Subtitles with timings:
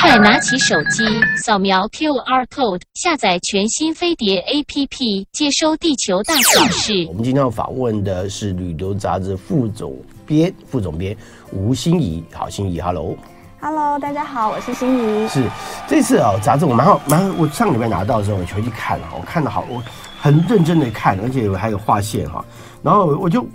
[0.00, 1.02] 快拿起手机，
[1.36, 7.06] 扫描 QR code，下载全新飞碟 APP，接收地球大小事。
[7.08, 9.96] 我们今天要访问的是《旅游杂志》副总
[10.26, 11.16] 编、副总编
[11.52, 12.22] 吴欣怡。
[12.34, 13.16] 好，欣怡，Hello。
[13.60, 15.28] Hello，大家好，我是欣怡。
[15.28, 15.48] 是
[15.88, 19.82] 这次啊，杂志我蛮好蛮好，我上个礼拜拿到的时候，我回去看了，我看的好，我
[20.20, 22.44] 很认真的看，而且我还有划线哈。
[22.82, 23.46] 然后我就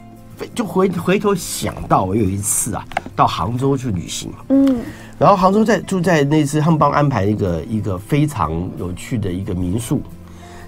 [0.56, 2.84] 就回回头想到，我有一次啊，
[3.16, 4.82] 到杭州去旅行，嗯。
[5.20, 10.00] 然后杭州在住在那次他们帮安排一个一个非常有趣的一个民宿，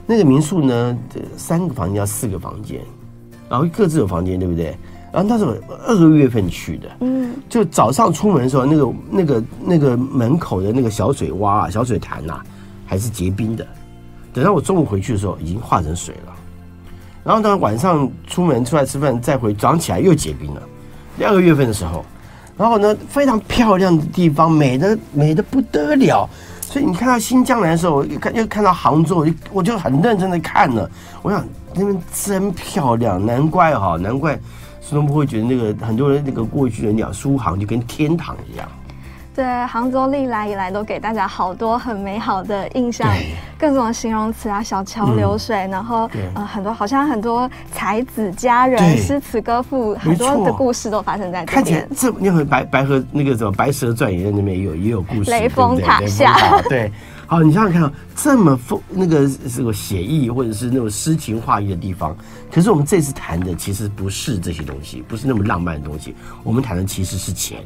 [0.07, 0.97] 那个民宿呢，
[1.37, 2.81] 三个房间要四个房间，
[3.47, 4.75] 然后各自有房间，对不对？
[5.13, 5.53] 然后那时候
[5.85, 12.41] 二月份去的，嗯，就早上出门的时候，那个那个那个门口的那个小水洼啊、小水潭呐，
[12.87, 13.63] 还是结冰的。
[14.33, 16.33] 等到我中午回去的时候，已经化成水了。
[17.23, 20.61] 然后到晚上出门出来吃饭，再回早上起来又结冰了。
[21.21, 22.03] 二月份的时候。
[22.59, 26.29] 然后呢，非常漂亮的地方，美的美的不得了。
[26.59, 30.91] 所以你看到新疆来的时候，又看又看到杭州，我就我就很认真的看了。
[31.21, 31.41] 我想
[31.73, 34.37] 那边真漂亮，难怪哈，难怪
[34.81, 38.67] 苏东坡会觉得那个很多人那个过去的鸟苏杭就跟天堂一样。
[39.35, 43.07] 对，杭州历来以来都给大家好多很美好的印象，
[43.57, 51.55] 各种形容词啊，小桥流水，嗯、然后呃很多好像很多才子佳人、诗词歌赋，很多的故事都发生在这边。
[51.55, 56.35] 看起来这那回白白河那个什么《白蛇传》也在那边也有也有故事，雷峰塔下。
[56.67, 56.91] 对，
[57.25, 62.13] 好，你想想看，这么丰那个这个写意或者是那种诗情画意的地方，
[62.51, 66.13] 可是我们这次谈的其实不是这些东西，不是那么浪漫的东西，
[66.43, 67.63] 我们谈的其实是钱。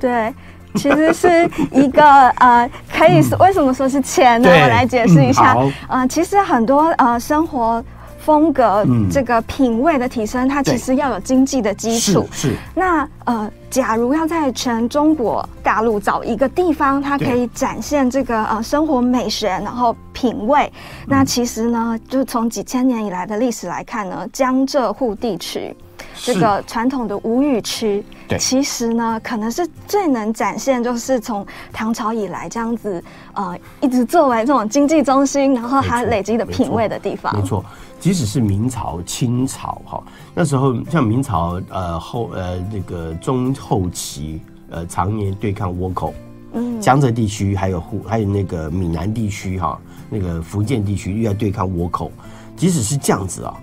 [0.00, 0.32] 对。
[0.74, 2.02] 其实是一个
[2.38, 4.48] 呃，可以说为什么说是钱呢？
[4.48, 5.54] 我来解释一下。
[5.54, 7.82] 嗯、呃，其实很多呃生活
[8.18, 12.28] 风格、嗯、这个品味的提升，它其实要有经济的基础。
[12.30, 12.48] 是。
[12.48, 20.72] 是那呃，假如要在全中国大陆找一个地方，它可以展现这个呃生活美学，然后品味，
[21.06, 25.76] 那其实呢，就从几千年以来的历史来看呢，江浙沪地区。
[26.20, 28.04] 这个传统的吴语区，
[28.38, 33.02] 其实呢，可能是最能展现，就是从唐朝以来这样子，
[33.34, 37.34] 呃，一直作为这种经济中心，然后它累积的品味的地方。
[37.36, 37.64] 没错，
[37.98, 40.02] 即使是明朝、清朝哈，
[40.34, 44.40] 那时候像明朝呃后呃那个中后期
[44.70, 46.14] 呃常年对抗倭寇，
[46.52, 49.78] 嗯，江浙地区还有湖还有那个闽南地区哈，
[50.08, 52.12] 那个福建地区又要对抗倭寇，
[52.56, 53.54] 即使是这样子啊。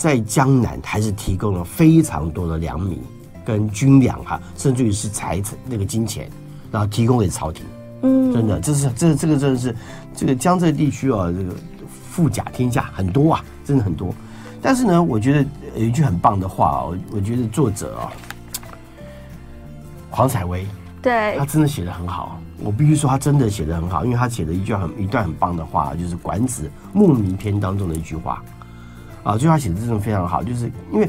[0.00, 3.02] 在江南还是提供了非常多的粮米
[3.44, 6.26] 跟军粮哈，甚至于是财产那个金钱，
[6.72, 7.66] 然后提供给朝廷。
[8.00, 9.76] 嗯，真的，这是这这个真的是
[10.16, 11.54] 这个江浙地区啊，这个
[12.10, 14.14] 富甲天下很多啊，真的很多。
[14.62, 15.46] 但是呢，我觉得
[15.76, 18.08] 有一句很棒的话，我我觉得作者啊，
[20.08, 20.66] 黄采薇，
[21.02, 22.40] 对，他真的写的很好。
[22.62, 28.42] 我必须说，他真的写的很好，因为他写了一句很一段很棒的话，就是《管子·牧民篇》当中的一句话。
[29.22, 31.08] 啊，这句话写的真的非常好，就是因为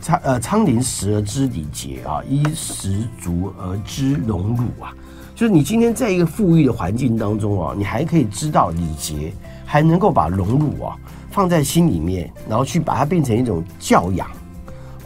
[0.00, 4.92] 仓呃仓廪实而知礼节啊，衣食足而知荣辱啊，
[5.34, 9.32] 就是你今天在一个富裕的环境当中啊，你还可以知道礼节，
[9.64, 10.96] 还能够把荣辱啊
[11.30, 14.28] 放在心里面，然后去把它变成一种教养。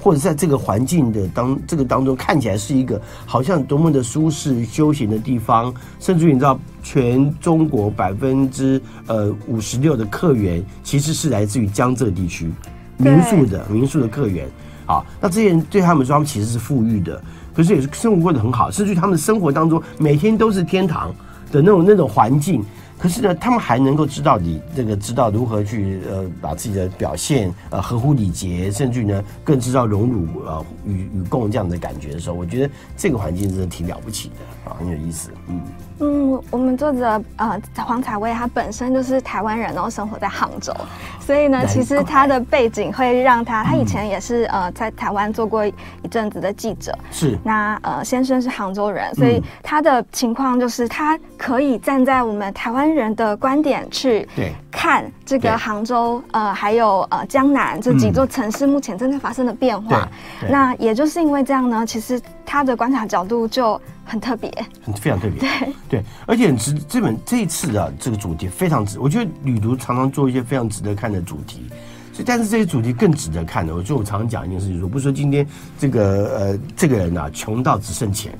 [0.03, 12.51] 或者在这个环境的当这个当中，看起来是一个好像多么的舒适休闲的地方，甚至于你知道，全中国百分之呃五十六的客源其实是来自于江浙地区
[12.97, 14.49] 民宿的民宿的客源
[14.87, 15.05] 啊。
[15.21, 17.23] 那这些人对他们说，他们其实是富裕的，
[17.55, 21.15] 可是也是生活过得很好，甚至于他们的生活当中每天都是天堂
[21.53, 22.61] 的那种那种环境。
[23.03, 35.61] 可是呢，他们还能够知道你这个知道如何去呃把自己的表现呃合乎礼节，甚至呢更知道荣辱呃与与共这样的感觉的时候，我觉得这个环境真的挺了不起的啊，很有意思，嗯。
[36.05, 40.75] 嗯，我们作者呃黄采薇，她本身就是台湾人，然后生活在杭州，
[41.21, 45.73] 所以呢，其实她的背景会让她，她以前也是呃在台湾做过一
[46.11, 47.39] 阵子的记者，是。
[47.45, 54.29] 那呃先生是杭州人，所以他的情况就是他可以站在我们台湾人的观点去
[54.71, 60.09] 看这个杭州呃还有呃江南这几座城市目前正在发生的变化。
[60.49, 63.81] 那也就是因为这样呢，其实他的观察角度就。
[64.05, 64.53] 很特别，
[64.85, 65.73] 很非常特别，对。
[65.89, 66.75] 对，而且很值。
[66.89, 71.71] 这本这一次的这个主题非常值，我觉得旅途常常做一些非常值得看的主题，
[72.12, 75.47] 所以但是这些主题更值得看的，我就我常常讲一件事情说，不是说今天
[75.79, 76.03] 这个
[76.37, 78.37] 呃这个人呐、啊、穷到只剩钱，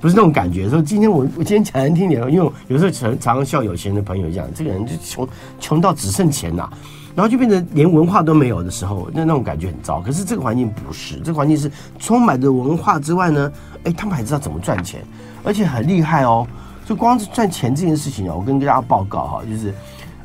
[0.00, 0.68] 不是那种感觉。
[0.68, 5.28] 说今天我我今天讲难听点，因为有时候常常笑有钱的朋友讲，这个人就穷
[5.60, 6.68] 穷到只剩钱呐、
[7.14, 10.00] 然后就变成连文化都没有的时候，那那种感觉很糟。
[10.00, 13.52] 可是这个环境不是，这个环境是充满着文化之外呢，
[13.84, 15.02] 哎，他们还知道怎么赚钱，
[15.44, 16.46] 而且很厉害哦。
[16.86, 19.74] 就光是赚钱这件事情啊，我跟大家报告哈，就是。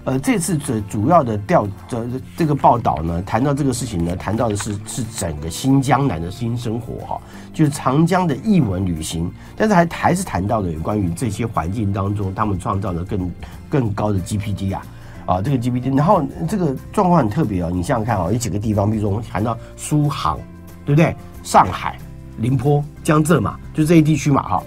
[0.05, 2.05] 呃，这次主主要的调这
[2.37, 7.19] 这个报道呢，谈到这个事情呢，谈到的是是整个新疆男的新生活哈，
[7.51, 13.31] 就是长江的译文旅行，但是还还是谈到了有关于这些环境当中，他们创造了更
[13.67, 14.85] 更高的 GPD 啊，
[15.25, 20.37] 啊，这个 GDP，然后这个状况很特别哦，你想想看啊，有几个地方，比如说我们谈到苏杭，
[20.85, 21.15] 对不对？
[21.41, 21.97] 上海、
[22.37, 24.63] 宁波、江浙嘛，就这些地区嘛哈，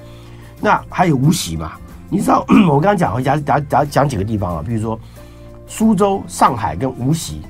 [0.61, 1.75] 那还有无锡嘛，
[2.11, 4.99] 你知道 我刚刚讲，假假假讲几个地方啊，比如说。
[5.69, 7.43] 苏州、上海跟无锡，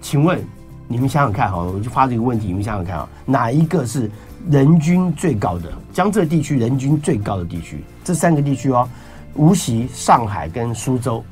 [0.00, 0.38] 请问
[0.86, 4.10] 你们想想看哈，我就发这个问题，你们想想看啊，哪一个是
[4.50, 5.72] 人均最高的？
[5.92, 8.86] 江浙地区人均最高的地区，这三个地区哦，
[9.34, 11.24] 无锡、上海跟苏州，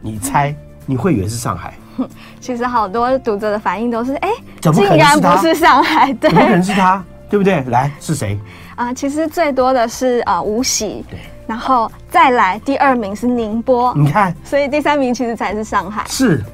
[0.00, 0.54] 你猜
[0.86, 1.74] 你会以为是上海？
[2.40, 4.30] 其实好多读者的反应都是，哎，
[4.62, 7.04] 竟然不是上海，对，怎么可能是他？
[7.28, 7.62] 对不对？
[7.64, 8.38] 来，是谁？
[8.74, 11.04] 啊，其实最多的是啊无锡。
[11.10, 11.18] 对。
[11.48, 16.04] 然后再来，第二名是宁波，你看，所以第三名其实才是上海。
[16.06, 16.44] 是，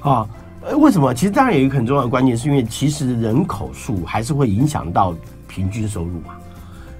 [0.00, 0.28] 啊，
[0.78, 1.14] 为什么？
[1.14, 5.14] 其实当然有一个很重要的关键，是因为其实人口数还是会影响到
[5.46, 6.34] 平均收入嘛。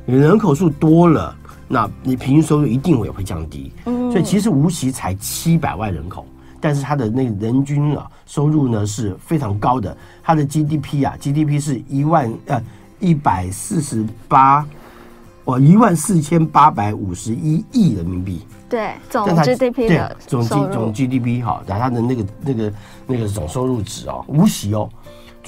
[0.05, 1.37] 你人口数多了，
[1.67, 3.73] 那你平均收入一定也会降低。
[3.87, 6.25] 嗯，所以其实无锡才七百万人口，
[6.61, 12.63] 但是它的那个人均啊收入呢是非常高的，它的 GDP 啊 GDP 是一万呃
[13.01, 14.65] 一百四十八。
[15.45, 22.73] 哦，一万四千八百五十一亿人民币，对，总 GDP 的总总 GDP 哈，然后它的那个那个
[23.07, 24.89] 那个总收入值哦，无锡哦，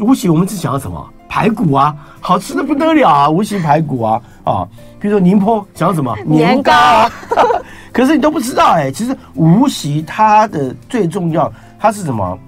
[0.00, 4.68] 无锡我们只想要什么排骨啊，好吃的不得了啊，无锡排骨啊啊，
[4.98, 7.10] 比如说宁波想要什么年糕啊，
[7.92, 12.38] 可是你都不知道哎，其实无锡它的最重要，它是什么？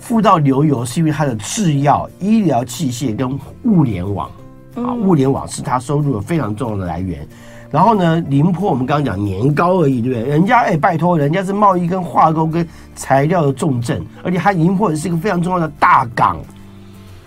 [0.00, 4.28] 富到流油是因为它的制药、医疗器械跟物联网。
[4.76, 7.26] 啊，物联网是他收入的非常重要的来源。
[7.70, 10.28] 然后呢，宁波我们刚刚讲年糕而已，对不对？
[10.28, 16.36] 人家哎，拜托，人家是贸易跟化工跟材料的重镇，而且它宁波也是一个非常重要的大港，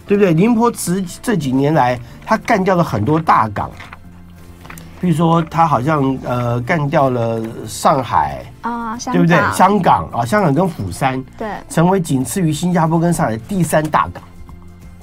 [0.05, 0.35] 对不对？
[0.35, 3.71] 宁波这这几年来，它干掉了很多大港，
[5.01, 9.35] 比如说它好像呃干掉了上海啊，对不对？
[9.51, 14.23] 香港啊，香港跟釜山对，成为仅次于新加坡跟上海第三大港。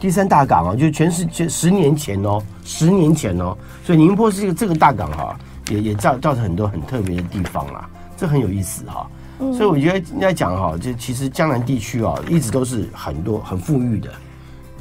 [0.02, 5.38] 第三大港啊，就全世界十年前哦，十年前哦，所以宁波是一个这个大港哈，
[5.70, 9.08] 也也造造成很多很特别的地方啦，这很有意思哈。
[9.38, 14.10] 所以我觉得应该讲哈，就其实江南地区啊，一直都是很多很富裕的，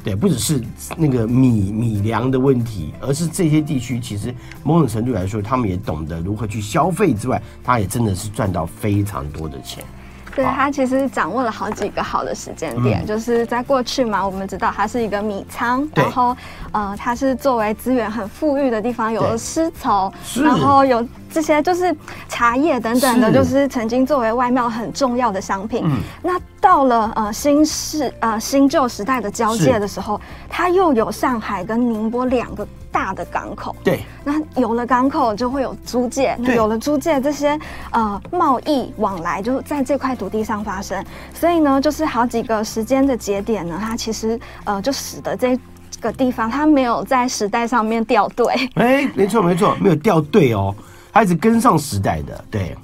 [0.02, 0.60] 对，不只是
[0.96, 4.34] 那个米米粮的问题，而是这些地区其实
[4.64, 9.84] 某种程度来说，他们也懂得如何去消费之外，他也真的是赚到非常多的钱。
[10.34, 16.36] 对，它其实掌握了好几个好的时间点，嗯、就是在过去嘛，我们知道它是一个米仓，然后
[16.72, 20.12] 呃，它是作为资源很富裕的地方，有了丝绸，
[20.42, 21.94] 然后有这些就是
[22.28, 25.82] 茶叶等等的，就是曾经作为外贸很重要的商品。
[25.84, 30.18] 嗯，那到了呃新世呃新旧时代的交界的时候，
[30.48, 32.66] 它又有上海跟宁波两个。
[32.92, 37.58] 大的港口，对，那有了港口就会有租界，那有了租界，这些
[37.90, 45.58] 呃贸易往来就在这块土地上发生，所以呢，就是好几个时间的节点呢，它其实呃就使得这
[46.02, 48.70] 个地方它没有在时代上面掉队。
[48.74, 50.74] 哎，没错没错，没有掉队哦，
[51.14, 52.76] 它一直跟上时代的，对。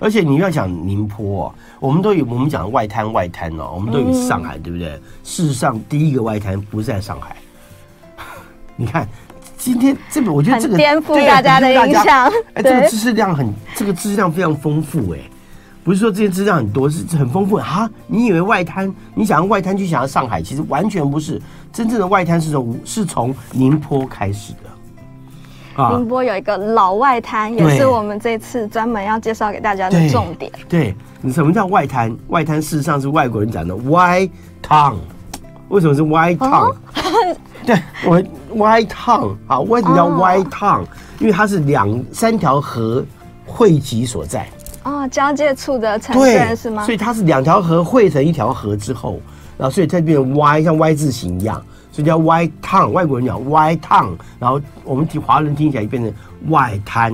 [0.00, 4.88] 而且你要讲宁波哦，我们都有我们讲外滩外滩哦，我们都有上海，嗯、对不对？
[5.22, 7.36] 事实上，第一个外滩不是在上海。
[8.76, 9.06] 你看，
[9.58, 12.32] 今天这个我觉得这个颠覆大家的印象。
[12.54, 15.18] 哎，这个知识量很，这个知识量非常丰富哎，
[15.84, 17.88] 不是说这些知识量很多，是很丰富啊。
[18.06, 21.40] 你以为外滩，你想要外滩就想要上海，其实完全不是。
[21.72, 24.70] 真正的外滩是从是从宁波开始的。
[25.80, 30.50] 啊，宁波有一个老外滩，也是我们这次专门要介绍给大家的重点。
[30.68, 32.16] 对，你什么叫外滩？
[32.28, 34.30] 外滩事实上是外国人讲的 White
[34.62, 34.96] Town。
[35.68, 36.76] 为什么是 White Town？、哦、
[37.64, 38.22] 对，我。
[38.50, 40.82] White Town 啊，为什么叫 White Town？
[41.20, 43.06] 因为它是两三条河
[43.46, 44.44] 汇集所在。
[44.82, 46.84] 哦，交界处的城镇是吗？
[46.84, 49.20] 所以它是两条河汇成一条河之后，
[49.56, 52.88] 然后所以它变成 Y，像 Y 字形一样，所以叫 White Town。
[52.90, 56.12] 外国人讲 White Town，然后我们听华人听起来就变成
[56.48, 57.12] 外滩，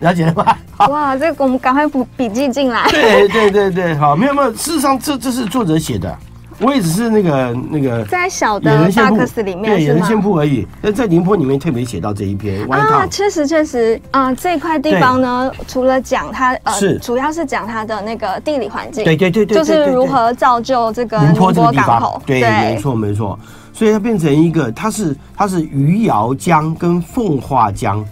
[0.00, 0.56] 了解了吗？
[0.88, 2.88] 哇，这个我们赶快补笔记进来。
[2.90, 6.16] 对对对对，好，没有没有，事实上这这是作者写的。
[6.62, 10.66] 我也只是那个那个在小的巴克斯里面，对，野人献铺而已。
[10.82, 23.38] 那在宁波里面特别写到这一篇啊，确实确实啊，这块地方呢，除了讲它呃，是主要是讲它的那个地理环境，对对对对，就是如何造就这个宁波港口，对，没错没错。
[23.80, 28.04] 所以它变成一个，它是它是余姚江跟奉化江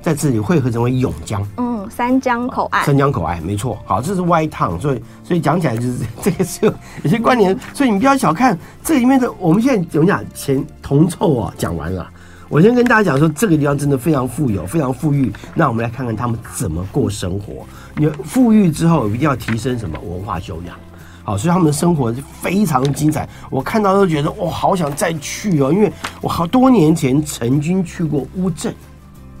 [0.00, 1.46] 在这里汇合成为永江。
[1.58, 2.84] 嗯，三江口岸。
[2.84, 3.78] 三江口岸没错。
[3.84, 6.74] 好，这是 Y Town，所以所以讲起来就是这个是有，
[7.04, 9.30] 有些关联，所以你不要小看这里面的。
[9.38, 10.24] 我们现在怎么讲？
[10.34, 12.04] 前铜臭啊，讲完了。
[12.48, 15.32] 我先跟大家讲说，这个地方真的非常富有，非常富裕。
[15.54, 17.64] 那我们来看看他们怎么过生活。
[17.94, 20.76] 你富裕之后，一定要提升什么文化修养。
[21.24, 23.28] 好，所以他们的生活非常精彩。
[23.48, 25.72] 我看到都觉得，我，好想再去哦！
[25.72, 28.74] 因为我好多年前曾经去过乌镇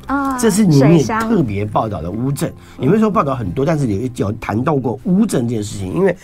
[0.06, 2.52] 啊，这是你们也特别报道的乌镇。
[2.78, 5.92] 你们说报道很多，但是有有谈到过乌镇这件事情。
[5.92, 6.16] 因为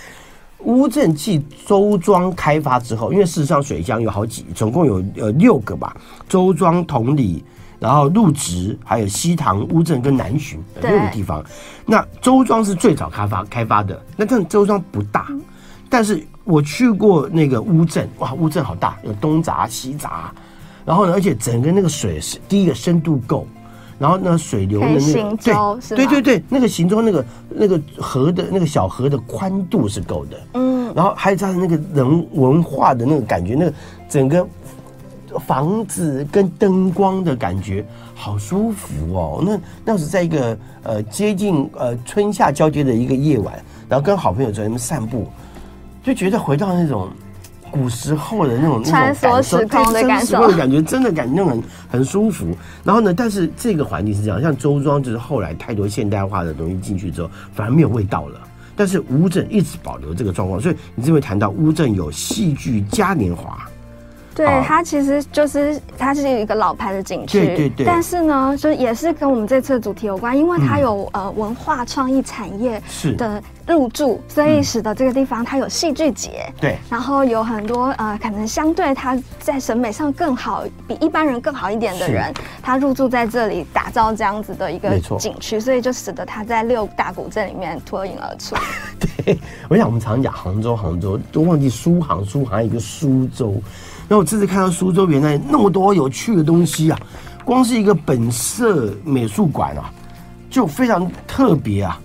[0.61, 5.97] 乌镇继周庄开发之后，因为事实上水乡有好几，总共有呃六个吧，
[6.29, 7.45] 周庄、同里。
[7.81, 11.45] 然后入职，还有西塘、乌镇跟南浔六个地方。
[11.87, 14.03] 那周庄是最早开发开发的。
[14.17, 15.29] 那这周庄不大，
[15.89, 20.33] 但是我去过那个乌镇，哇，乌镇好大，有东闸西闸。
[20.85, 23.47] 然后呢，而且整个那个水是第一个深度够，
[23.97, 25.37] 然后呢水流的那个
[25.95, 30.41] 对对对对，那个行舟那个那个河的那个小河的宽度是够的。
[30.55, 33.73] 嗯，然后还有它的那个人文化的那个感觉，那个
[34.09, 34.45] 整个。
[35.47, 39.43] 房子跟灯光的感觉好舒服哦。
[39.45, 43.55] 那那是在一个呃接近呃春夏交接的一个夜晚，
[43.89, 45.27] 然后跟好朋友在那边散步，
[46.03, 47.09] 就觉得回到那种
[47.71, 52.47] 古时候的那种那种感受，对，真的感觉，真的感觉很很舒服。
[52.83, 58.41] 然后呢，但是这个环境是这样，像周庄就是后来太多现代化的东西进去之后，反而没有味道了。
[58.75, 63.69] 但是乌镇一直保留这个状况，所以你这边谈到乌镇有戏剧嘉年华。
[64.39, 67.87] 对，它其实就是它是一个老牌的景区，对对对。
[67.87, 72.81] 但是呢，就也是跟我们这次的主题有关，因为它有、嗯、呃文化创意产业
[73.17, 76.53] 的入驻，所以使得这个地方它有戏剧节。
[76.61, 76.79] 对、嗯。
[76.91, 88.55] 然后有很多呃可能相对它在审美上更好，比一般人更好一点的人，他入驻在这里打造这样子的一个景区，所以就使得它在六大古镇里面脱颖而出。
[88.99, 89.39] 对，
[89.69, 93.55] 我想我们常讲杭州，杭州都忘记苏杭，苏杭一个苏州。
[94.09, 96.99] 那我这次看到苏州原来那么多有趣的东西啊，
[97.45, 99.93] 光是一个本色美术馆啊，
[100.49, 102.01] 就非常特别啊。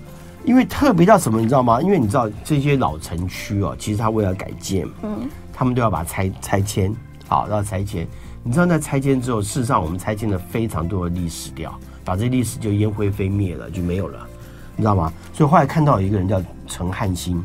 [0.45, 1.81] 因为特别到什么，你知道吗？
[1.81, 6.93] 因为你知道这些老城区哦，其实它为了改建，嗯，他们都要把拆拆迁，
[7.29, 8.05] 好，然后拆迁。
[8.43, 11.73] 你知道在拆迁之后，事实上我们拆迁了非常多的历史掉，
[12.03, 14.27] 把这历史就烟灰飞灭了，就没有了，
[14.75, 15.11] 你知道吗？
[15.33, 17.43] 所以后来看到有一个人叫陈汉兴，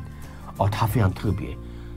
[0.57, 1.49] 哦，他非常特别。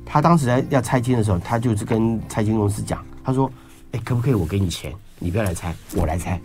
[0.05, 3.49] 他当时在要拆迁的时候，他就是跟拆迁公司讲，他说
[3.93, 6.39] ：“哎、可不可以我给你钱，你不要来拆，我来拆。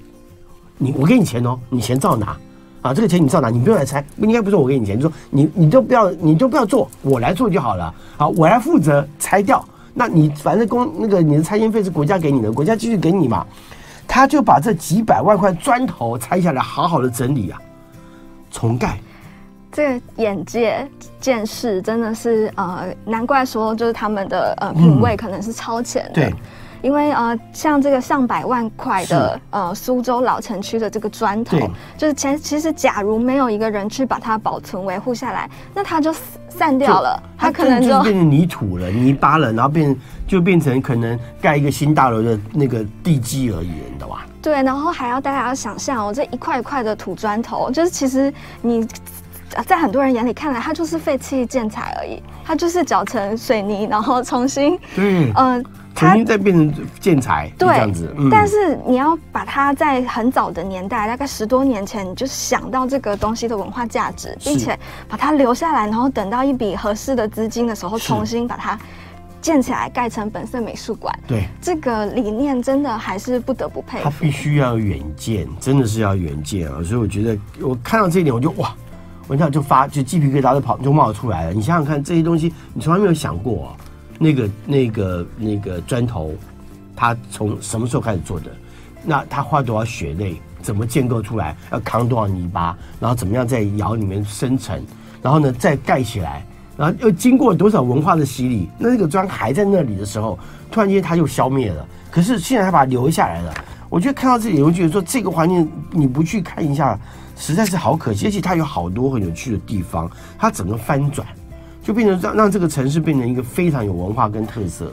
[0.79, 2.37] 你我给你钱哦，你钱照拿
[2.83, 4.05] 啊，这个钱你照拿，你不用来拆。
[4.19, 7.93] 应该不是我给你钱，就说你你就不要你就不要做，我来做就好了。
[8.17, 9.65] 好，我来负责拆掉。
[9.93, 13.45] 那你反正公那个你的拆迁费是国家给你的，国家继续给你嘛。
[14.07, 17.61] 他就把这几百万块砖头拆下来，好好的整理啊，
[18.51, 18.99] 重盖。”
[19.73, 20.89] 这个眼界
[21.21, 26.11] 见识真的是呃，难怪说就是他们的呃品味可能是超前的。
[26.13, 26.35] 嗯、对，
[26.81, 31.59] 因为呃，像这个上百万块的呃苏州老城区的这个砖头，
[31.99, 36.11] 就是前其实假如没有一个人去把它保存维护下来，那它就
[36.49, 39.95] 散掉了，它可能就，就变成泥土了、泥巴了，然后变
[40.27, 44.25] 就变成可能盖一个新大楼的那个地基而已，你知道吧？
[44.47, 48.87] 对，然后还要大家要想象哦，这一块一块的土砖头，就是其实你。
[49.65, 55.63] 在很多人眼里看来，它就是废弃建材而已，它就是搅成水泥，然后重新，嗯，呃，
[55.95, 58.13] 重新再变成建材，对，这样子。
[58.19, 68.79] 嗯、但是你要把它在很早的年代，大概十多年前，你就想到这个东西的文化价值，并且把它留下来，然后等到一笔合适的资金的时候，重新把它
[69.47, 71.17] 建起来，盖成本色美术馆。
[71.25, 74.03] 对，这个理念真的还是不得不佩服。
[74.03, 76.83] 他必须要远见，真的是要远见啊！
[76.83, 78.75] 所以我觉得，我看到这一点，我就哇。
[79.29, 81.53] 我想就发就鸡皮疙瘩都跑就冒出来了。
[81.53, 83.77] 你想想看，这些东西你从来没有想过、哦，
[84.19, 86.35] 那个那个那个砖头，
[86.97, 88.51] 它从什么时候开始做的？
[89.05, 90.43] 那他花多少血泪？
[90.61, 91.57] 怎么建构出来？
[91.71, 92.77] 要扛多少泥巴？
[92.99, 94.85] 然后怎么样在窑里面生成？
[95.23, 96.45] 然后呢再盖起来？
[96.77, 98.69] 然后又经过多少文化的洗礼？
[98.79, 100.39] 那那个砖还在那里的时候，
[100.71, 101.87] 突然间它就消灭了。
[102.11, 103.55] 可是现在它把它留下来了。
[103.89, 106.99] 我觉得看到这里，我觉得说这个环境你不去看一下。
[107.39, 111.29] 实在是好可惜，而且它有好多很有趣的地方，它整个翻转，
[111.83, 114.91] 就变成让让这个城市变成一个非常有文化跟特色。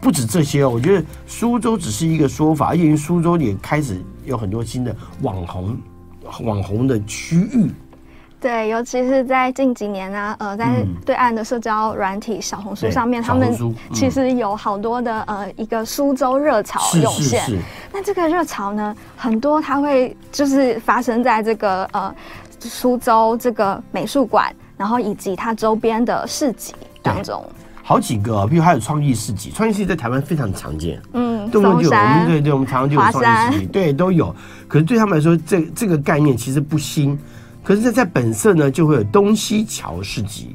[0.00, 5.76] 不止这些哦，我觉得苏州只是一个说法，而且苏州也开始有很多新的网红
[6.44, 7.68] 网红的区域。
[8.44, 13.56] 对，尤其是在近几年啊，呃，在对岸的社交软体小红书上面，他们
[13.94, 17.42] 其实有好多的呃一个苏州热潮涌现。
[17.90, 22.14] 那这个热潮呢，很多它会就是发生在这个呃
[22.60, 27.42] 苏州这个美术馆，然后以及它周边的市集当中。
[27.82, 31.00] 好几个，比如还有创意市集，创意市集在台湾非常常见。
[31.14, 34.36] 嗯，动不动就有，我们对对，我们常常就有创意市集，对，都有。
[34.68, 37.18] 可是对他们来说，这这个概念其实不新。
[37.64, 40.54] 可是，在在本色呢，就会有东西桥市集，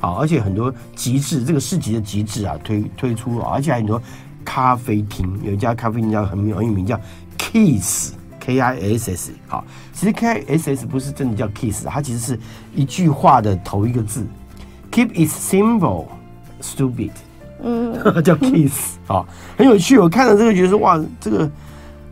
[0.00, 4.00] 啊，而且很多集市，这个市集的集市啊，推推出，而且还有很多
[4.44, 6.98] 咖啡厅，有一家咖啡厅叫很有名，叫
[7.36, 9.32] Kiss K I S S。
[9.48, 12.38] 好，其实 K I S S 不是真的叫 Kiss，它其实是
[12.74, 14.24] 一句话的头一个字
[14.92, 16.06] ，Keep it simple。
[16.62, 17.10] Stupid，
[17.62, 17.92] 嗯，
[18.24, 19.98] 叫 Kiss，好，很有趣。
[19.98, 21.50] 我看了这个，觉得说哇，这个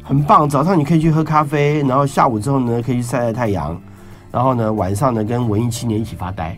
[0.02, 0.46] 很棒。
[0.46, 3.80] 早上你可以去喝咖啡，然后下午之后呢，可以去晒晒太阳，
[4.32, 6.56] 然后呢，晚上呢，跟文艺青年一起发呆。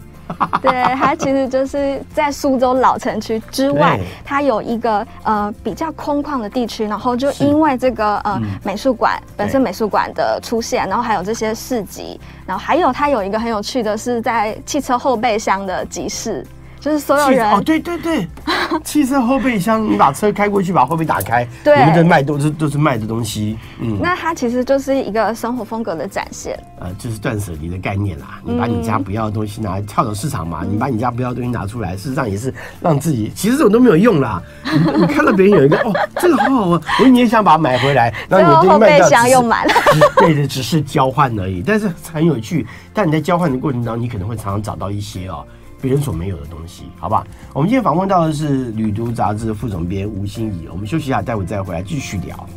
[0.62, 16.42] 对，它其实就是在苏州老城区之外，它有一个呃比较空旷的地区，然后就因为这个呃、嗯、美术馆本身美术馆的出现，然后还有这些市集，然后还有它有一个很有趣的是在汽车后备箱的集市。
[16.84, 18.28] 就是所有人哦，对对对，
[18.84, 28.38] 汽车后备箱，你把车开过去，把后备打开，对，里面的卖都是都是卖的东西，嗯，那它其实就是一个生活风格的展现，呃，就是断舍离的概念啦。
[28.44, 34.42] 你把你家不要的东西拿来跳蚤市场嘛，嗯、你把你家不要的东西拿出来，事实上也是让自己，其实这种都没有用啦。
[34.70, 39.74] 你，你看到别人有一个哦，这个好好玩，我你也想把它买回来，然后你的后备箱又满了，
[40.20, 42.66] 对的，只是交换而已，但是很有趣。
[42.92, 45.42] 但你在交换的过程当中，你可能会常常找到一些哦。
[45.84, 47.26] 别人所没有的东西，好吧？
[47.52, 50.66] 我们今天访问到的是《旅读》杂志的副总编吴心怡。
[50.72, 52.48] 我们休息一下，待会再回来继续聊。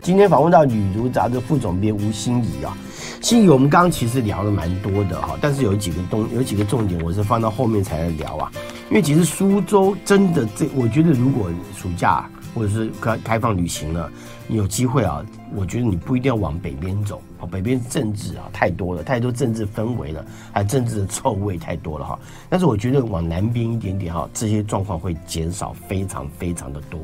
[0.00, 2.76] 今天访问到《旅读》杂志副总编吴心怡啊，
[3.20, 8.50] 心怡，我们刚刚其实聊了蛮多的哈，但是有几个东有几个重点，我是放到后面才来聊啊。
[8.90, 14.10] 因为其实苏州真的这，我觉得如果暑假或者是开开放旅行了，
[14.48, 15.24] 你有机会啊，
[15.54, 17.22] 我觉得你不一定要往北边走。
[17.40, 22.18] 啊，北边政治啊太多了，太多政治氛围了，还有政治的臭味太多了哈。
[22.48, 27.00] 但是我觉得往南边一点点哈，这些状况会减少非常非常的多，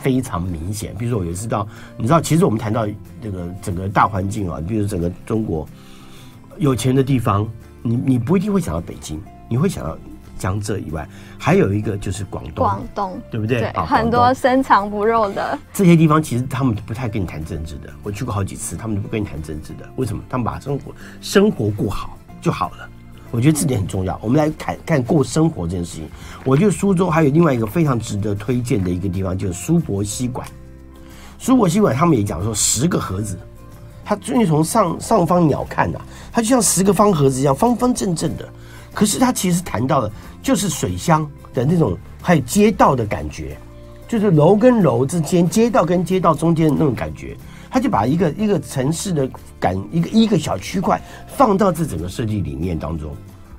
[0.00, 0.94] 非常明显。
[0.94, 2.86] 比如说我有知道，你知道，其实我们谈到
[3.20, 5.68] 这个整个大环境啊，比如整个中国
[6.58, 7.44] 有钱的地方，
[7.82, 9.98] 你你不一定会想到北京，你会想到。
[10.44, 13.60] 江浙以外，还有一个就是广东，广东对不对？
[13.60, 17.88] 对，很多深藏不露的这些地方，其实他们不太跟你谈政治的。
[18.02, 19.88] 我去过好几次，他们都不跟你谈政治的。
[19.96, 20.22] 为什么？
[20.28, 22.86] 他们把生活生活过好就好了。
[23.30, 24.20] 我觉得这点很重要。
[24.22, 26.06] 我们来看看过生活这件事情。
[26.44, 30.46] 我觉得苏州还有另外一个非常值得推荐的一个地方，就是苏博西馆。
[31.38, 33.38] 苏博西馆他们也讲说，十个盒子，
[34.04, 35.98] 它就你从上上方鸟看呐，
[36.30, 38.46] 它就像十个方盒子一样，方方正正的。
[38.94, 43.56] 可是他其实谈到的，就是水乡的那种，还有街道的感觉，
[44.06, 47.36] 就是楼跟楼之间，街道跟街道中间的那种感觉。
[47.68, 49.28] 他就把一个一个城市的
[49.58, 53.12] 感，一个一个小区块放到这整个设计理念当中，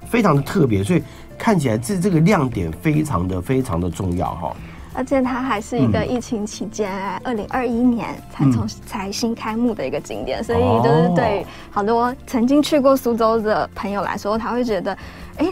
[0.10, 1.04] 非常的特别，所以
[1.38, 4.56] 看起来这这个亮点非常的非常的重要哈。
[4.93, 6.89] 而且它还是一个疫情期间，
[7.26, 14.98] 二零二一年才从才新开幕的一个景点，所以就是对好多曾经去过苏州的朋友来说，他会觉得，
[15.38, 15.52] 哎，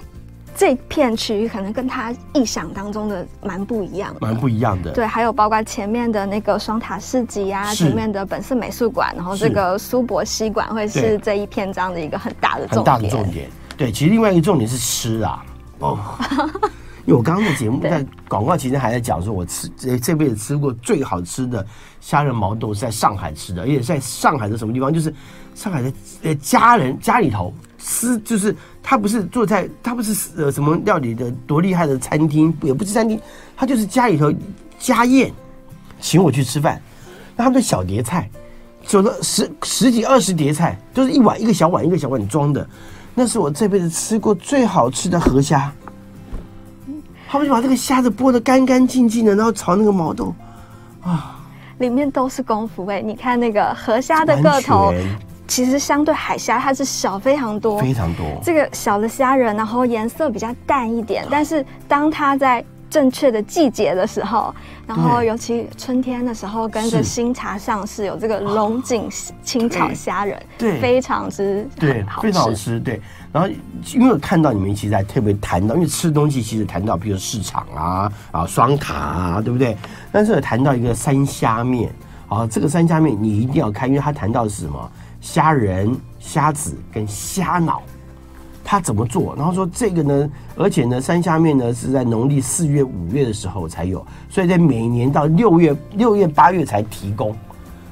[0.56, 4.92] 这片区域可能跟他臆想当中的蛮不一样，蛮不一样的。
[4.92, 12.78] 对，还有包括前面的那个双塔市集啊，前面的本市美术馆，然后这个苏博西馆会是这一篇章的一个很大的重点。
[12.78, 13.50] 很大的重点。
[13.76, 15.46] 对，其实另外一个重点是吃啊，
[15.80, 16.00] 哦。
[17.06, 21.66] 因为我刚刚的节目在广告期间还在讲说，我吃这这辈子吃过最好吃的
[22.00, 24.94] 虾仁毛豆是在上海吃的，而且在上海的什么地方？
[24.94, 25.14] 就是
[25.54, 25.92] 上海的
[26.22, 28.56] 呃家人家里头吃，就是？
[28.86, 33.18] 他不是做菜，他不是呃什么料理的多厉害的餐厅，也不是餐厅，
[33.56, 34.30] 他就是家里头
[34.78, 35.32] 家宴，
[36.02, 36.82] 请我去吃饭，
[37.38, 38.30] 那他们的小碟菜，
[38.92, 42.68] 有了十十几二十碟菜，都是一碗一个小碗一个小碗装的，
[43.16, 45.72] 那是我这辈子吃过最好吃的河虾。
[47.30, 50.36] 他们就把这个虾子剥得干干净净的，然后炒那个毛豆，
[51.02, 51.40] 啊，
[51.78, 53.02] 里面都是功夫哎！
[53.02, 54.94] 你看那个河虾的个头，
[55.54, 58.26] 其实相对海虾它是小非常多，非常多。
[58.42, 64.52] 这个小的虾仁，然后颜色比较淡一点，但是当它在正确的季节的时候，
[64.88, 69.08] 然后尤其春天的时候，跟着新茶上市，有这个龙井
[69.44, 73.00] 清炒虾仁，对，非常之对，非常好吃，对。
[73.32, 73.48] 然后
[73.94, 79.78] 因为我看到你们其实还特别谈到，因为吃东西其实谈到，比如市场啊啊双塔啊，对不对？
[80.12, 81.92] 但是谈到一个三虾面
[82.28, 84.92] 啊，这个三虾面你一定要看，因为它谈到的是什么？
[85.24, 87.82] 虾仁、虾子跟虾脑。
[88.66, 89.36] 他怎么做？
[89.36, 97.36] 然后说这个呢，而且呢，山虾面呢是在农历四月、五月的时候才有，所以在每年到六月、六月、八月才提供。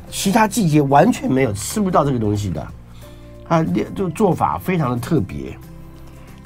[0.10, 2.68] 其他季节完全没有吃不到这个东西的。
[3.48, 3.64] 它
[3.96, 5.58] 就做法非常的特别。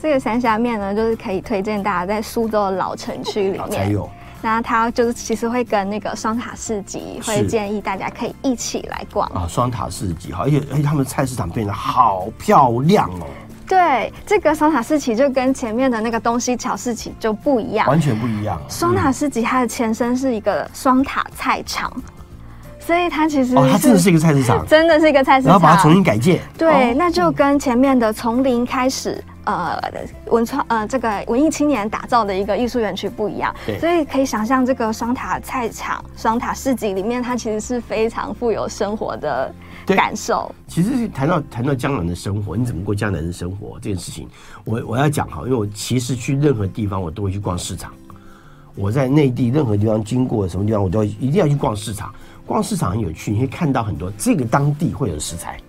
[0.01, 4.09] 这个山虾面呢，就是可以推荐大家在苏州的老城区里面才有。
[4.41, 9.47] 那它就是其实会跟那个双塔市集，会建议大家可以一起来逛啊。
[9.49, 13.27] 双塔市集哈，而且而且他们菜市场变得好漂亮哦。
[13.67, 18.61] 对，这个双塔市集就跟前面的那个东西桥市集就不一样，完全不一样。
[18.69, 21.91] 双塔市集它的前身是一个双塔菜场，
[22.79, 26.39] 所以它其实哦，它真的是一个菜市场， 真的是一个菜市场，然后把它重新改建。
[26.55, 29.23] 对，那就跟前面的从零开始。
[29.45, 29.79] 呃，
[30.27, 39.53] 文创呃，这个文艺青年打造的一个艺术园区不一样，对，所以可以想象这个双塔菜场、双塔市集里面，它其实是非常富有生活的
[39.85, 40.53] 感受。
[40.67, 44.27] 其实谈到谈到江南的生活，你怎么过江南的生活这件事情，
[44.63, 47.93] 我我要讲哈，因为我其实去任何地方，我都会去逛市场。
[48.73, 52.13] 我在内地任何地方经过什么地方，我都一定要去逛市场。
[52.45, 55.59] 逛市场很有趣，你会看到很多这个当地会有食材，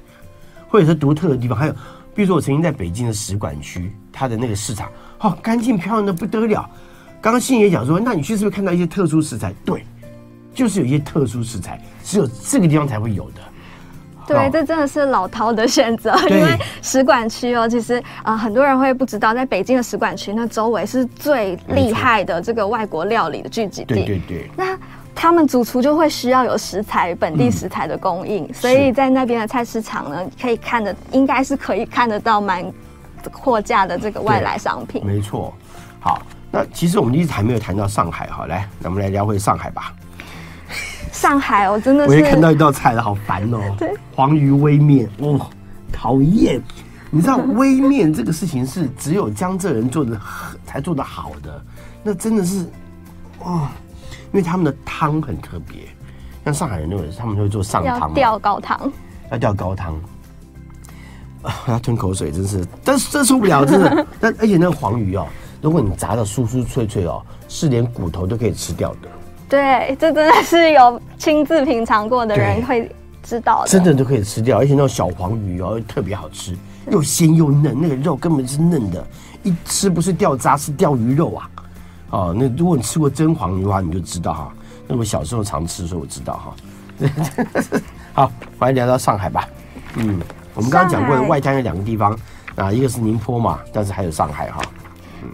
[0.68, 1.74] 或者是独特的地方，还有。
[2.16, 6.68] 比如说，我曾经在北京的使馆区，它的那个市场，好干净漂亮的不得了。
[7.20, 9.52] 刚刚信也讲说，那你去是不是看到一些特殊食材？
[9.66, 9.84] 对，
[10.54, 13.40] 就是有一些特殊食材，只有这个地方才会有的。
[14.26, 23.94] 对，这真的是老饕的选择，因为使馆区哦，其实啊、呃，很多人会不知道，在北京的使馆区那周围是最厉害的这个外国料理的聚集地。
[23.94, 24.50] 对对对。
[24.56, 24.76] 那
[25.16, 32.70] 他们主厨就会需要有食材，本地食材的供应，嗯、所以在那边的菜市场呢，可以看的应该是可以看得到蛮
[33.32, 35.04] 货架的这个外来商品。
[35.06, 35.54] 没错，
[36.00, 39.90] 好，那其实我们一直还没有谈到上海，哈，来，那我们来聊回上海吧。
[41.10, 45.40] 上海，我真的是，我也看到一道菜了，好烦哦， 对，黄鱼微面，哦，
[45.90, 46.60] 讨厌。
[47.10, 50.20] 你知道微面这个事情是只有江浙人做的
[50.66, 51.62] 才做得好的，
[52.02, 52.66] 那真的是，
[53.38, 53.66] 哦。
[54.32, 55.82] 因为他们的汤很特别，
[56.44, 58.92] 像上海人认为他们会做上汤，要吊高汤，
[59.30, 59.94] 要吊高汤，
[61.42, 64.06] 啊， 要吞口水，真是，但是真受不了，真的。
[64.20, 65.26] 但而且那个黄鱼哦，
[65.62, 69.08] 如果你炸的酥酥脆脆哦，是连骨头都可以吃掉的。
[69.48, 72.90] 对，这真的是有亲自品尝过的人会
[73.22, 74.58] 知道的，真的都可以吃掉。
[74.58, 76.56] 而且那种小黄鱼哦，特别好吃，
[76.90, 79.06] 又鲜又嫩，那个肉根本是嫩的，
[79.44, 81.48] 一吃不是掉渣，是掉鱼肉啊。
[82.10, 84.52] 哦，那如果你吃过真黄鱼的话，你就知道哈。
[84.86, 86.54] 那我小时候常吃，所以我知道哈。
[88.14, 89.48] 好，欢迎聊到上海吧。
[89.96, 90.20] 嗯，
[90.54, 92.16] 我们刚刚讲过的外滩有两个地方
[92.54, 94.62] 啊，一个是宁波嘛，但是还有上海哈。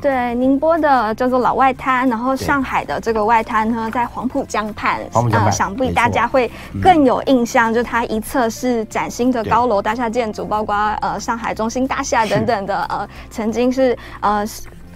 [0.00, 5.00] 对，宁波的叫做老外滩，然后上海的这个外滩呢，在黄浦江畔。
[5.12, 14.42] 黄浦江畔，呃，想必大家会更有印象，嗯、就它一侧是崭新的高楼大厦建筑，包括呃上海中心大厦等等的呃，曾经是呃。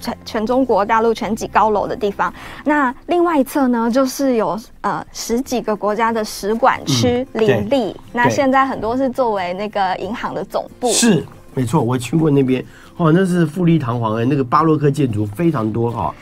[0.01, 2.33] 全全中国大陆全几高楼的地方，
[2.65, 7.95] 那另外一侧呢，就是有呃十几个国家的使馆区林立。
[8.13, 10.91] 那现在很多是作为那个银行的总部。
[10.93, 12.65] 是，没错，我去过那边，
[12.97, 16.15] 哦，那是富丽堂皇的，那个巴洛克建筑非常多哈。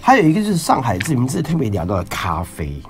[0.00, 2.80] 还有一个就是上海这名，这特别聊到的咖啡。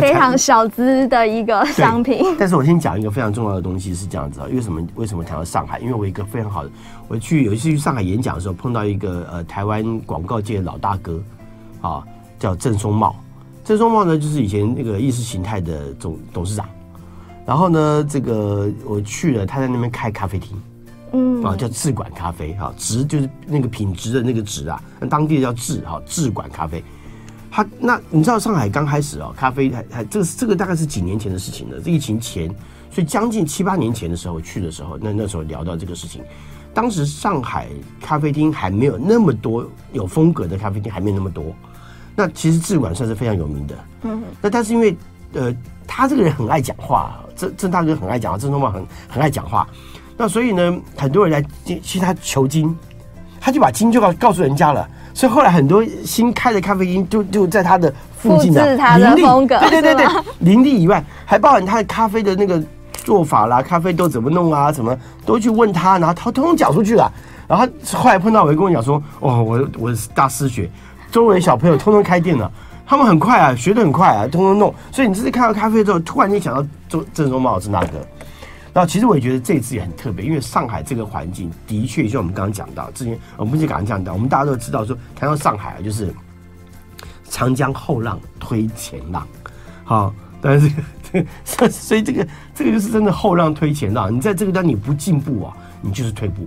[0.00, 5.78] 非常小资的一个商品， 但是我先讲一个非常重要的东西是这样子啊，为什么为什么谈到上海？
[5.80, 6.70] 因为我一个非常好的，
[7.06, 11.22] 我去有一次去上海演讲的时候，碰到一个呃台湾广告界的老大哥，
[11.82, 12.02] 啊，
[12.38, 13.14] 叫郑松茂。
[13.62, 16.66] 郑松茂呢，就是以前那个意识形态的总董事长。
[17.46, 20.56] 然后呢，这个我去了，他在那边开咖啡厅，
[21.12, 26.82] 嗯，啊，叫智管咖啡，哈，质就是那个品质的那个质啊，那当地的叫智哈，智管咖啡。
[27.56, 32.48] 他那你知道上海刚开始哦，咖啡还还这个这个大概是几年前的事情了，疫情前，
[32.90, 36.20] 所以将近七八年前的时候去的时候，那那时候聊到这个事情，
[36.74, 37.68] 当时上海
[38.00, 41.54] 咖啡厅还没有那么多有风格的咖啡厅还没有那么多，
[42.16, 44.96] 那其实智管算是非常有名的，嗯，那但是因为
[45.34, 45.54] 呃
[45.86, 49.64] 他这个人很爱讲话，郑郑大哥很爱讲话，郑东茂很很爱讲话，
[50.16, 52.76] 那所以呢很多人来去他求经，
[53.40, 54.90] 他就把经就告告诉人家了。
[55.14, 60.06] 所以后来很多新开的咖啡厅就就在他的附近的，他的风格，对对对对，
[60.40, 62.60] 林立以外还包含他的咖啡的那个
[62.92, 67.10] 做法啦，咖啡豆怎么弄啊，什么都去问他，然后他通通讲出去了。
[67.46, 70.68] 然后后来碰到我，跟我讲说：“哦，我我是大师学，
[71.12, 72.50] 周围小朋友通通开店了，
[72.86, 74.74] 他们很快啊，学的很快啊，通通弄。
[74.90, 77.88] 所以你这次看到咖啡之后，突然间想到郑郑松茂老师那个。”
[78.74, 86.12] 那其实我也觉得这次也很特别，因为上海这个环境的确就像我们刚刚讲到，之前我们不是刚刚讲到，我们大家都知道说，谈到上海啊，就是
[87.30, 89.24] 长江后浪推前浪，
[89.84, 90.68] 好，但是
[91.10, 96.44] 这个所以这个这个就是真的后浪推前浪，你在这个当你不进步啊，你就是退步，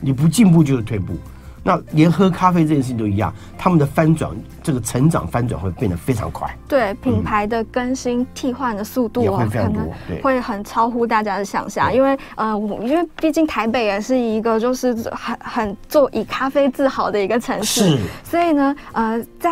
[0.00, 1.14] 你不进步就是退步，
[1.62, 4.30] 那连喝咖啡这件事情都一样，他们的翻转，
[4.62, 6.48] 这个成长翻转会变得非常快。
[6.66, 9.88] 对，品牌的更新替换的速度啊，可能
[10.22, 11.92] 会很超乎大家的想象。
[11.92, 19.50] 因为呃，我因为毕竟台北也是一个就是很很做以咖啡自豪的一个城市，是所以呢，呃，在。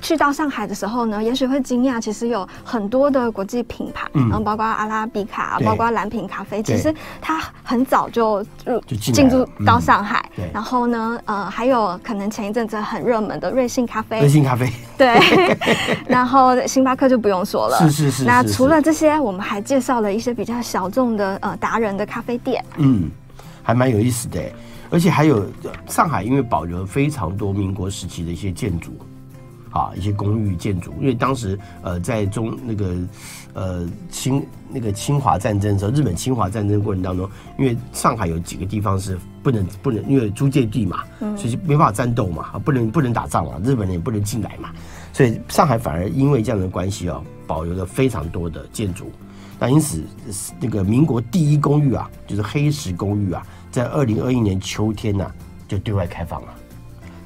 [0.00, 10.24] 去到上海的时候呢，也许会惊讶，其实有很多的国际品牌，嗯，然后包括阿拉比卡，包括蓝瓶咖啡，其实它很早就入进入到上海。
[10.36, 15.18] 对，然后呢，呃，还有可能前一阵子很热门的瑞幸咖啡，瑞幸咖啡，对，
[16.06, 18.24] 然后星巴克就不用说了，是是是。
[18.24, 23.10] 那除了这些，我们还介绍了一些比较小众的呃达人的咖啡店，嗯，
[23.62, 24.40] 还蛮有意思的，
[24.90, 25.44] 而且还有
[25.86, 28.92] 上海，因为保留了非常多民国时期的一些建筑。
[29.78, 32.96] 啊，一些公寓建筑，因为当时呃，在中那个
[33.54, 41.04] 呃清那个侵华战争的时候，日本侵华战争过程当中，因为上海有几个地方是不能不能，因为租界地嘛，
[41.36, 44.70] 所以没办法战斗嘛，不能不能打仗嘛，日本人也不能进来嘛，
[45.12, 49.10] 所以上海反而因为这样的关系哦，保留了非常多的建筑。
[49.60, 50.02] 那因此
[50.60, 55.34] 那个民国第一公寓啊，就是黑石公寓啊，在二零二一年秋天呢、啊、
[55.66, 56.48] 就对外开放了，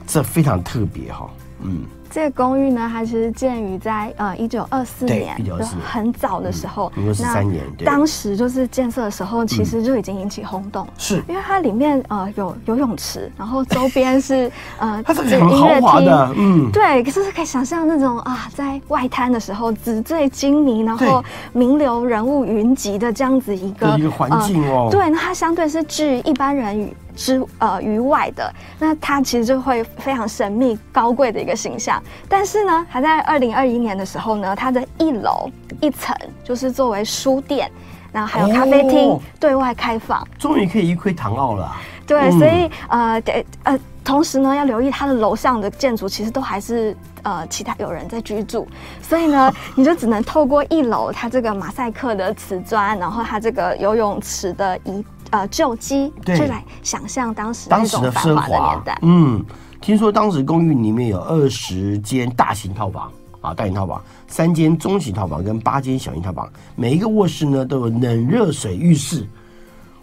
[0.07, 1.31] 这非常特别哈、哦，
[1.63, 1.85] 嗯。
[2.13, 6.93] 这个公寓呢，它其实建于在呃一九二四年，就很早的时候。
[6.95, 10.87] 民国十三年，当时就是建设的时候，其实就已经引起轰动。
[10.99, 24.89] 是，因为它里面呃有游泳池，然后周边是呃 它是很豪华的，嗯，对，可是可以想象那种啊，在外滩的时候纸醉金迷，然后名流人物云集的这样子一个一个环境哦。
[24.91, 32.03] 对，那它相对是置一般人与之呃于外的，那它其实就会非常神秘高贵的一个形象。
[32.29, 37.71] 但是呢，还在二零二一年的时候呢，它的一楼一层就是作为书店，
[38.13, 41.73] 然后还有咖啡厅对外开放，终于可以一窥唐奥了。
[42.07, 48.67] 对，嗯、所以呃，对呃，同时呢，要留意它的楼上的建筑其实都还是呃其他有人在居住，
[49.01, 55.05] 所以呢， 你就只能透过一楼它这个马赛克的瓷砖，然后它这个游泳池的一。
[55.33, 58.99] 呃，旧机就来想象当时当时的繁华的年代。
[59.01, 59.43] 嗯，
[59.81, 69.27] 听说当时公寓里面有二十间大型套房啊，大型套房，三间中型套房跟八间小型套房，每一个卧室呢都有冷热水浴室。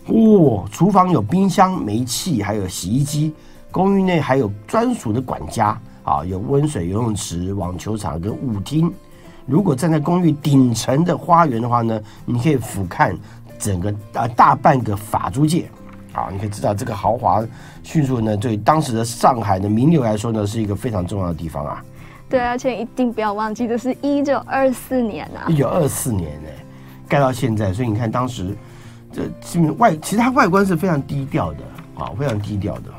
[0.07, 3.31] 哇、哦，厨房有冰箱、煤气，还有洗衣机。
[3.69, 8.91] 公寓内还有专属的管家啊，有温水游泳池、网球场跟舞厅。
[9.45, 13.15] 如果站在公寓顶层的花园的话呢，你可以俯瞰。
[13.59, 15.69] 整个大大半个法租界，
[16.13, 17.43] 啊，你可以知道这个豪华
[17.83, 21.83] 迅速呢，对当时的上海的名流来说呢，是一个非常重要的地方啊。
[22.29, 26.49] 对，而且一定不要忘记，这是一九二四年啊，一九二四年呢，
[27.07, 28.55] 盖到现在，所以你看当时
[29.11, 31.59] 这基本外，其实它外观是非常低调的
[31.97, 32.91] 啊，非常低调的。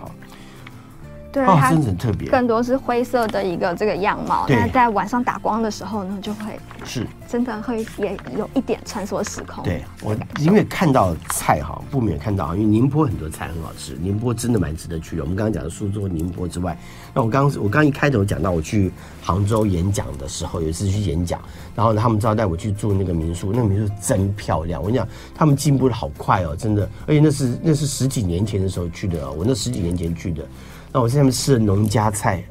[1.32, 4.46] 对，它真的很特别，更多是灰色的一个这个样貌。
[4.48, 9.62] 那在晚上打光的时候呢，就会是真的会也有一点穿梭时空。
[9.62, 15.22] 对，我因为看到菜哈，不免看到，因为宁波很多菜很好吃，宁波真的蛮值得去的。
[15.22, 16.76] 我们刚刚讲的苏州、宁波之外，
[17.14, 21.40] 那我刚我刚一开头讲到我去杭州演讲的时候，有一次去演讲，
[21.76, 24.80] 然后呢，他们招待我去住那个民宿，那个民宿真漂亮。
[24.80, 30.44] 我跟你讲，他们进步的好快哦，真的，而且那是那是十几年前的时候去的，我那十几年前去的。
[30.92, 32.44] 那我现在上面吃的农家菜，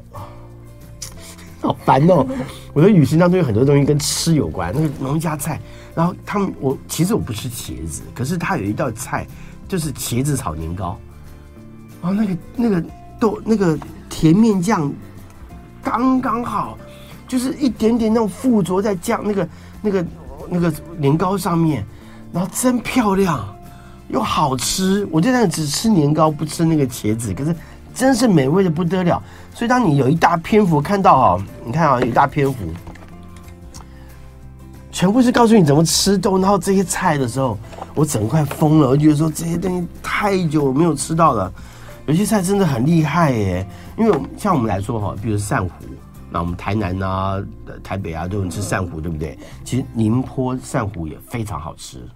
[1.60, 2.26] 好烦哦！
[2.72, 5.60] 我的旅行当中有很多东西跟吃有关，那个农家菜，
[5.94, 9.26] 然后他们我其实我不吃茄子，可是他有一道菜
[9.68, 10.98] 就是茄子炒年糕，
[12.00, 12.82] 然后那个那个
[13.20, 14.90] 豆那个甜面酱
[15.82, 16.78] 刚刚好，
[17.28, 19.48] 就是一点点那种附着在酱那个
[19.82, 20.06] 那个
[20.48, 21.84] 那个年糕上面，
[22.32, 23.54] 然后真漂亮
[24.08, 25.06] 又好吃。
[25.10, 27.54] 我就在那只吃年糕不吃那个茄子，可是。
[27.94, 29.22] 真是美味的不得了，
[29.54, 32.56] 所以当你有一大篇幅看到哈，你看啊，有一大篇幅，
[34.90, 37.58] 全部是告诉你怎么吃豆，然后这些菜的时候，
[37.94, 41.52] 我整块疯了，我觉得说这些东西太久没有吃到了，
[42.06, 43.66] 有些菜真的很厉害耶，
[43.98, 45.70] 因为像我们来说哈，比如鳝糊，
[46.30, 47.36] 那我们台南啊、
[47.82, 49.38] 台北啊都有吃鳝糊，对不对？
[49.64, 52.08] 其实宁波鳝糊也非常好吃。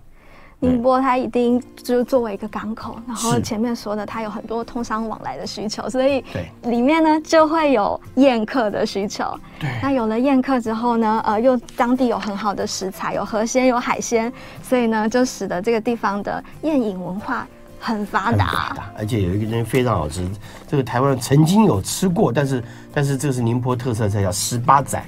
[0.64, 6.24] 宁波它一定就是作为一个港口，然后前面说的它有很多通商往来的需求，所以
[6.62, 9.24] 里面呢就会有宴客的需求。
[9.61, 17.46] 对，那有了宴客之后呢，呃，又当地有很好的食材，有河鲜有海鲜，所以呢就使得这个地方的宴饮文化
[17.79, 18.77] 很发达。
[18.96, 20.27] 而且有一个东西非常好吃，
[20.66, 25.05] 这个台湾曾经有吃过，但是但是这个是宁波特色菜，叫十八斩。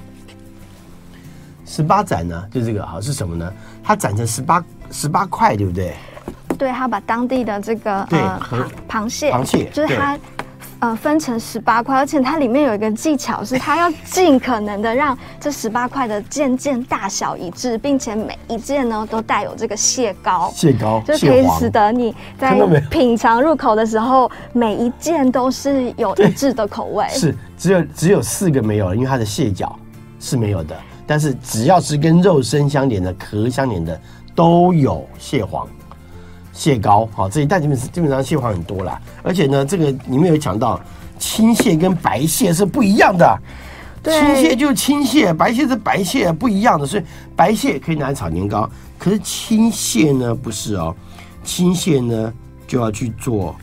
[1.65, 3.53] 十八斩呢，就这个好是什么呢？
[3.83, 4.63] 它斩成十八。
[4.91, 5.93] 十八块，对不对？
[6.57, 8.39] 对，他把当地的这个呃
[8.89, 10.17] 螃蟹，螃蟹就是它
[10.79, 22.55] 呃分成十八块，而且它里面有一个技巧，是它要尽可能的让这十八块的件件大小一致，并且每一件呢都带有这个蟹膏，蟹膏就可以使得你在
[22.89, 27.07] 品尝入口的时候，每一件都是有一致的口味。
[27.09, 29.77] 是，只有只有四个没有，因为它的蟹脚
[30.19, 30.75] 是没有的。
[31.05, 33.97] 但是只要是跟肉身相连的、壳相连的，
[34.37, 35.67] 都有蟹黄、
[36.53, 37.09] 蟹膏。
[37.11, 39.01] 好，这一袋基本基本上蟹黄很多啦。
[39.23, 40.79] 而且呢，这个里面有讲到，
[41.17, 43.35] 青蟹跟白蟹是不一样的。
[44.03, 46.85] 对，青蟹就是青蟹，白蟹是白蟹，不一样的。
[46.85, 47.03] 所以
[47.35, 48.69] 白蟹可以拿来炒年糕，
[48.99, 50.95] 可是青蟹呢不是哦，
[51.43, 52.31] 青蟹呢
[52.67, 53.55] 就要去做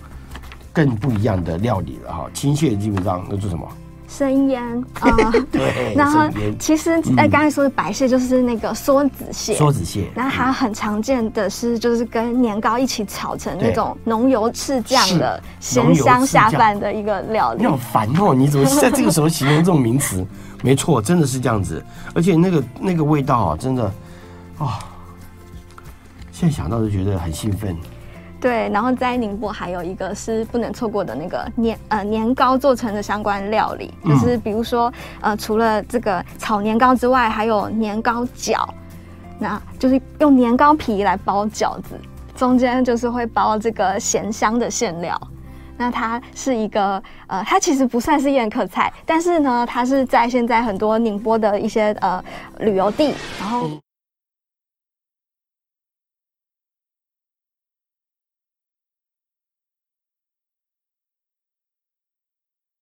[0.72, 2.26] 更不一样的料理了哈。
[2.34, 3.64] 青蟹基本上要做什么？
[4.08, 4.62] 生腌
[5.00, 5.10] 啊，
[5.50, 17.60] 对， 然后其实哎，刚才说的白蟹就是那个梭子蟹，梭子蟹，然后它很常见的是，就是跟年糕一起炒成那种浓油赤酱的咸香下饭的一个料理。
[17.62, 20.24] 你好烦哦，你怎么在这个时候形容这种名词？
[20.62, 23.84] 没错，真的是这样子，而且那个那个味道啊，真的
[24.58, 24.78] 啊，
[26.32, 27.76] 现在想到就觉得很兴奋。
[28.44, 38.68] 对，然后在宁波还有一个是不能错过的那个年呃年糕做成的相关料理，就是比如说呃除了这个炒年糕之外，还有年糕饺，
[39.38, 41.98] 那就是用年糕皮来包饺子，
[42.37, 45.18] 中间就是会包这个咸香的馅料。
[45.78, 52.22] 那它是一个呃，它其实不算是宴客菜，但是呢，它是在现在很多宁波的一些呃
[52.59, 53.70] 旅游地，然后。